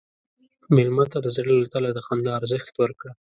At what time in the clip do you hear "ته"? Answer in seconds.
1.11-1.17